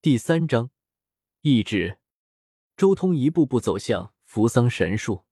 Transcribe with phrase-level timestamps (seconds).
[0.00, 0.70] 第三章，
[1.40, 1.98] 意志。
[2.76, 5.24] 周通一步步走向扶桑神树，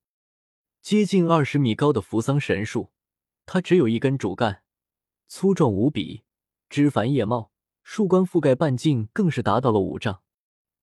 [0.81, 2.91] 接近二十米高的扶桑神树，
[3.45, 4.63] 它只有一根主干，
[5.29, 6.25] 粗壮无比，
[6.67, 10.21] 枝繁叶茂，树冠覆盖半径更是达到了五丈，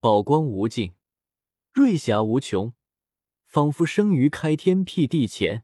[0.01, 0.95] 宝光无尽，
[1.75, 2.73] 瑞霞无穷，
[3.45, 5.62] 仿佛生于开天辟地前，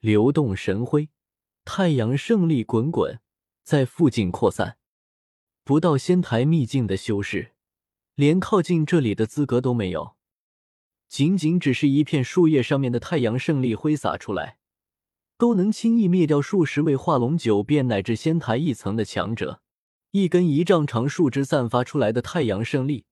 [0.00, 1.10] 流动神辉，
[1.66, 3.20] 太阳胜利滚滚，
[3.62, 4.78] 在附近扩散。
[5.64, 7.52] 不到仙台秘境的修士，
[8.16, 10.14] 连靠近这里的资格都没有。
[11.08, 14.58] 仅仅只是一片树叶上面的太阳胜利挥洒出来，
[15.38, 19.62] 都能轻易灭掉数十位化龙九变乃至仙台一层的强者。
[20.10, 23.06] 一根一丈长树枝散发出来的太阳胜利，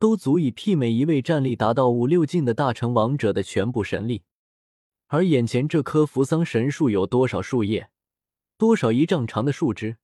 [0.00, 4.24] 都足以媲美一位战力达到五六境的大成王者的全部神力。
[5.06, 7.88] 而眼前这棵扶桑神树有多少树叶，
[8.58, 9.96] 多少一丈长的树枝？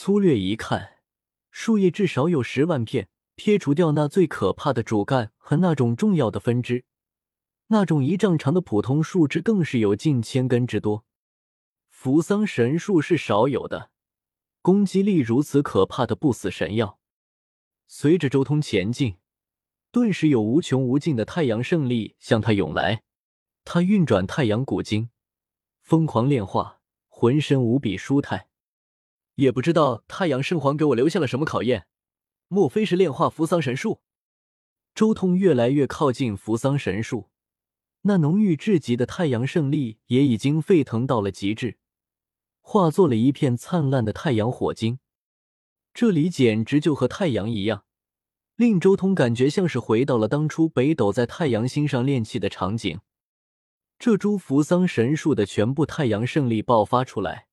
[0.00, 1.00] 粗略一看，
[1.50, 3.08] 树叶至少有十万片。
[3.34, 6.84] 撇除掉那最可怕的主干和那种重要的分支，
[7.66, 11.04] 那种一丈长的普通树枝更是有近千根之多。
[11.88, 13.90] 扶桑神树是少有的，
[14.62, 17.00] 攻击力如此可怕的不死神药。
[17.88, 19.16] 随着周通前进，
[19.90, 23.02] 顿时有无穷无尽的太阳胜利向他涌来。
[23.64, 25.10] 他运转太阳古经，
[25.82, 28.47] 疯狂炼化，浑身无比舒泰。
[29.38, 31.86] 也不知道太阳圣皇给我留下了什么考验。
[32.48, 34.00] 莫非是炼化扶桑神树？
[34.94, 37.28] 周通越来越靠近扶桑神树，
[38.02, 41.78] 那浓郁至极的太阳胜利也已经沸腾到了极致，
[42.60, 44.98] 化作了一片灿烂的太阳火晶。
[45.94, 47.84] 这里简直就和太阳一样，
[48.56, 53.00] 令周通感觉像是回到了当初北斗在太阳星上炼气的场景。
[54.00, 57.46] 这株扶桑神树的全部太阳胜利爆发出来，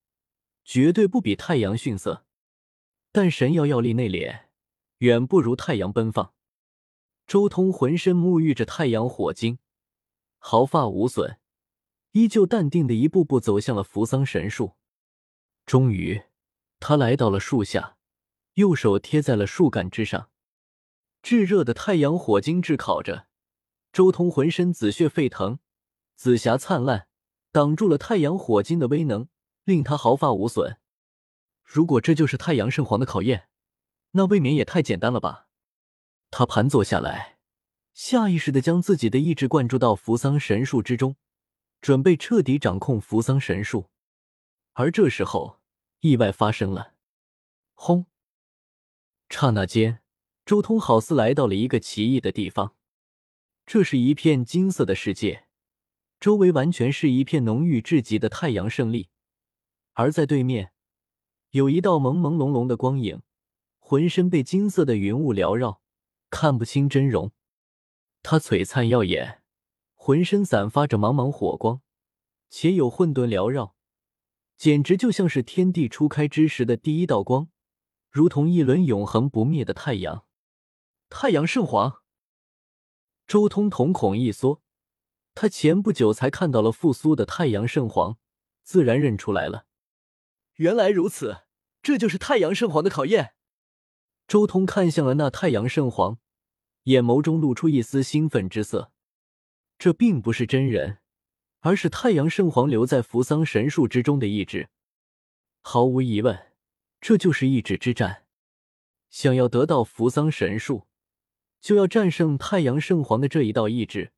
[0.66, 2.26] 绝对不比太阳逊色，
[3.12, 4.46] 但神药药力内敛。
[4.98, 6.32] 远不如太阳奔放。
[7.26, 9.58] 周通浑身沐浴着太阳火晶，
[10.38, 11.38] 毫发无损，
[12.12, 14.74] 依旧淡定的一步步走向了扶桑神树。
[15.66, 16.22] 终于，
[16.80, 17.96] 他来到了树下，
[18.54, 20.30] 右手贴在了树干之上，
[21.22, 23.28] 炙热的太阳火晶炙烤着
[23.92, 25.58] 周通，浑身紫血沸腾，
[26.16, 27.06] 紫霞灿烂，
[27.52, 29.28] 挡住了太阳火晶的威能，
[29.66, 30.78] 令他毫发无损。
[31.62, 33.48] 如果这就是太阳圣皇的考验。
[34.12, 35.46] 那未免也太简单了吧！
[36.30, 37.36] 他盘坐下来，
[37.92, 41.16] 下意识的将自己的意志灌注到扶桑神树之中，
[41.82, 43.90] 准备彻底掌控扶桑神树。
[44.72, 45.60] 而这时候，
[46.00, 46.94] 意外发生了。
[47.74, 48.06] 轰！
[49.28, 50.00] 刹那间，
[50.46, 52.74] 周通好似来到了一个奇异的地方。
[53.66, 55.48] 这是一片金色的世界，
[56.18, 59.10] 周围完全是一片浓郁至极的太阳胜利，
[59.98, 60.72] 而在对面，
[61.50, 63.22] 有一道朦朦胧胧的光影。
[63.78, 65.80] 浑身被金色的云雾缭绕，
[66.28, 67.30] 看不清真容。
[68.20, 69.42] 他璀璨耀眼，
[69.94, 71.80] 浑身散发着茫茫火光，
[72.50, 73.76] 且有混沌缭绕，
[74.56, 77.48] 简直就像是天地初开之时的第一道光，
[78.10, 80.26] 如同一轮永恒不灭的太阳。
[81.08, 82.02] 太阳圣皇，
[83.28, 84.60] 周通瞳孔一缩，
[85.32, 88.18] 他前不久才看到了复苏的太阳圣皇，
[88.64, 89.65] 自然认出来了。
[90.56, 91.42] 原来如此，
[91.82, 93.34] 这就是太阳圣皇的考验。
[94.26, 96.18] 周通看向了那太阳圣皇，
[96.84, 98.92] 眼眸中露出一丝兴奋之色。
[99.78, 100.98] 这并不是真人，
[101.60, 104.70] 而是太阳圣皇留在扶桑神树之中的意志。
[105.60, 106.52] 毫无疑问，
[107.00, 108.24] 这就是意志之战。
[109.10, 110.86] 想要得到扶桑神树，
[111.60, 114.12] 就要战胜太阳圣皇的这一道意志。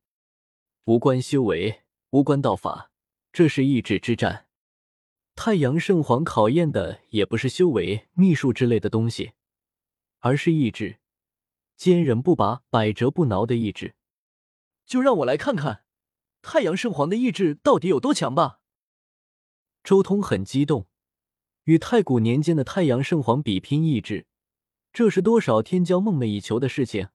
[0.84, 2.90] 无关修为，无关道法，
[3.32, 4.47] 这是意志之战。
[5.40, 9.34] 太阳圣皇考验的也不是修为、秘术之类的东西。
[10.18, 10.98] 而是意志，
[11.76, 13.94] 坚韧不拔、百折不挠的意志。
[14.84, 15.84] 就让我来看看，
[16.42, 18.58] 太阳圣皇的意志到底有多强吧。
[19.84, 20.88] 周通很激动，
[21.62, 24.26] 与太古年间的太阳圣皇比拼意志，
[24.92, 27.10] 这是多少天骄梦寐以求的事情，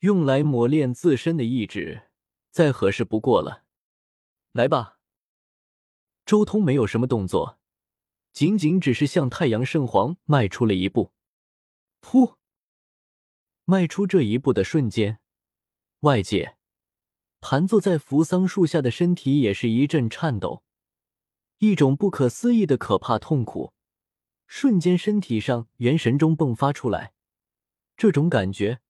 [0.00, 2.02] 用来磨练自身的意志，
[2.50, 3.64] 再合适不过了。
[4.52, 4.93] 来吧。
[6.24, 7.58] 周通没有什么动作，
[8.32, 11.12] 仅仅只是向太阳圣皇迈出了一步。
[12.00, 12.36] 噗！
[13.64, 15.20] 迈出这一步的瞬间，
[16.00, 16.56] 外界
[17.40, 20.62] 盘坐在扶桑树下的身体也是一阵颤抖，
[21.58, 23.72] 一种不可思议的可怕痛苦
[24.46, 27.12] 瞬间身体上元神中迸发出来。
[27.96, 28.80] 这种感觉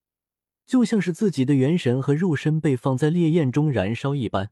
[0.67, 4.51] 就像是自己的元神和肉身被放在烈焰中燃烧一般。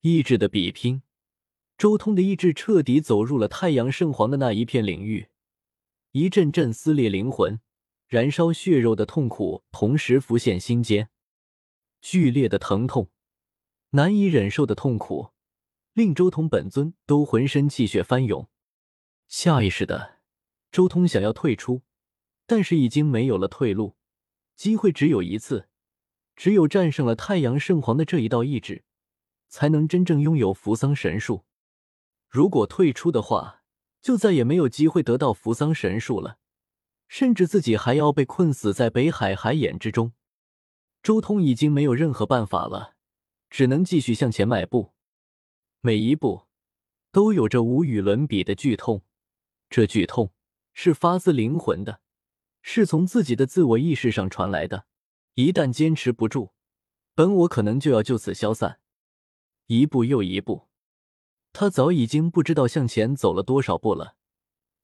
[0.00, 1.02] 意志的比拼，
[1.80, 5.28] 周通的意志彻底走入了太阳圣皇的那一片领域。
[6.10, 7.58] 一阵阵撕裂灵魂，
[8.06, 11.08] 燃烧血肉的痛苦同时浮现心间，
[12.02, 13.08] 剧烈的疼痛，
[13.92, 15.30] 难以忍受的痛苦，
[15.94, 18.46] 令周通本尊都浑身气血翻涌。
[19.26, 20.18] 下意识的，
[20.70, 21.80] 周通想要退出，
[22.44, 23.96] 但是已经没有了退路，
[24.54, 25.70] 机会只有一次，
[26.36, 28.84] 只有战胜了太阳圣皇的这一道意志，
[29.48, 31.46] 才能真正拥有扶桑神术。
[32.30, 33.64] 如果退出的话，
[34.00, 36.38] 就再也没有机会得到扶桑神树了，
[37.08, 40.12] 甚至自己还要被困死在北海海眼之中。
[41.02, 42.94] 周通已经没有任何办法了，
[43.50, 44.92] 只能继续向前迈步，
[45.80, 46.46] 每一步
[47.10, 49.02] 都有着无与伦比的剧痛。
[49.68, 50.32] 这剧痛
[50.72, 52.00] 是发自灵魂的，
[52.62, 54.86] 是从自己的自我意识上传来的。
[55.34, 56.52] 一旦坚持不住，
[57.16, 58.78] 本我可能就要就此消散。
[59.66, 60.69] 一步又一步。
[61.52, 64.16] 他早已经不知道向前走了多少步了，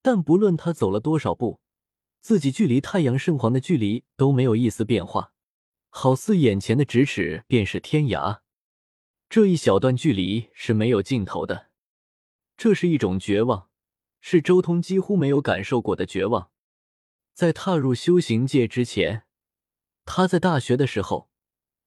[0.02, 1.60] 但不论他走了多少步，
[2.20, 5.32] 自己距离太阳圣皇的距离都没有一丝变化，
[5.90, 8.40] 好似眼前的咫尺便是天涯。
[9.28, 11.70] 这一小段距离是没有尽头的，
[12.56, 13.68] 这是一种绝望，
[14.20, 16.50] 是周通几乎没有感受过的绝望。
[17.32, 19.24] 在踏入修行界之前，
[20.04, 21.28] 他在大学的时候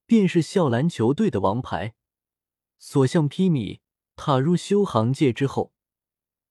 [0.06, 1.96] 便是校篮球队的王牌，
[2.78, 3.80] 所向披靡。
[4.22, 5.72] 踏入修行界之后，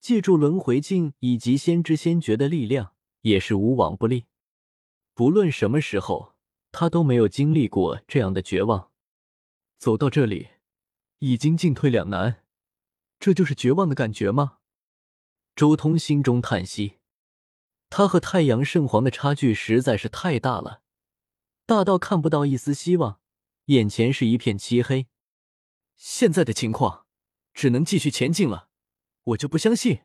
[0.00, 4.24] 借助轮回镜以及先知先觉的力量，也是无往不利。
[5.12, 6.34] 不论什么时候，
[6.72, 8.90] 他都没有经历过这样的绝望。
[9.76, 10.48] 走到这里，
[11.18, 12.42] 已经进退两难，
[13.20, 14.60] 这就是绝望的感觉吗？
[15.54, 16.94] 周通心中叹息，
[17.90, 20.80] 他和太阳圣皇的差距实在是太大了，
[21.66, 23.20] 大到看不到一丝希望，
[23.66, 25.08] 眼前是一片漆黑。
[25.96, 27.04] 现在的情况。
[27.58, 28.68] 只能继续前进了，
[29.24, 30.02] 我就不相信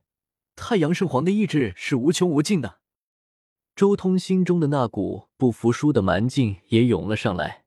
[0.55, 2.79] 太阳圣皇的意志是无穷无尽的。
[3.75, 7.65] 周通心中的那股不服输的蛮劲也涌了上来，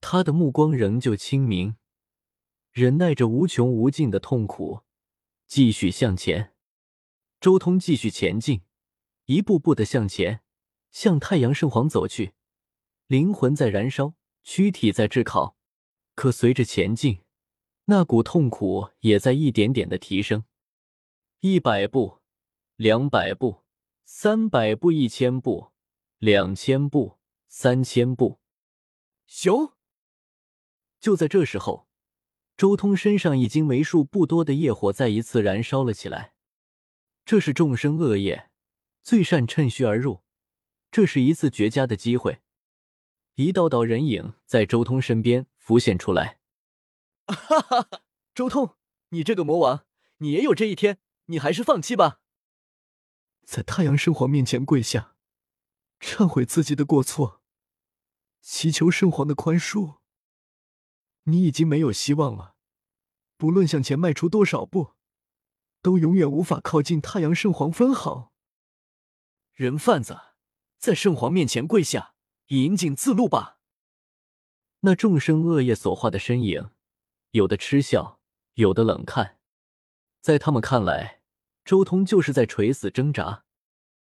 [0.00, 1.76] 他的目光仍旧清明，
[2.72, 4.80] 忍耐着无穷无尽的痛苦，
[5.46, 6.54] 继续向前。
[7.38, 8.62] 周通继续前进，
[9.26, 10.40] 一步步的向前，
[10.90, 12.32] 向太阳圣皇走去。
[13.06, 15.58] 灵魂在燃烧，躯体在炙烤，
[16.14, 17.23] 可随着前进。
[17.86, 20.44] 那股痛苦也在一点点的提升，
[21.40, 22.20] 一百步，
[22.76, 23.62] 两百步，
[24.06, 25.72] 三百步，一千步，
[26.18, 28.40] 两千步，三千步。
[29.26, 29.72] 熊！
[30.98, 31.86] 就在这时候，
[32.56, 36.32] 周通身上已经为数不多的业火再一次燃烧了起来。
[37.26, 38.50] 这是众生恶业，
[39.02, 40.22] 最善趁虚而入。
[40.90, 42.40] 这是一次绝佳的机会。
[43.34, 46.38] 一道道人影在周通身边浮现出来。
[47.26, 48.02] 哈哈哈，
[48.34, 48.76] 周通，
[49.08, 49.86] 你这个魔王，
[50.18, 52.20] 你也有这一天，你还是放弃吧。
[53.44, 55.16] 在太阳圣皇面前跪下，
[56.00, 57.42] 忏悔自己的过错，
[58.40, 59.98] 祈求圣皇的宽恕。
[61.24, 62.56] 你已经没有希望了，
[63.38, 64.92] 不论向前迈出多少步，
[65.80, 68.32] 都永远无法靠近太阳圣皇分毫。
[69.54, 70.20] 人贩子，
[70.78, 72.14] 在圣皇面前跪下，
[72.48, 73.58] 引颈自戮吧。
[74.80, 76.70] 那众生恶业所化的身影。
[77.34, 78.20] 有的嗤笑，
[78.54, 79.38] 有的冷看，
[80.20, 81.20] 在他们看来，
[81.64, 83.43] 周通就是在垂死挣扎。